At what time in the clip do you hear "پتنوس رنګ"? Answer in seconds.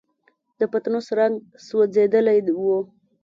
0.71-1.35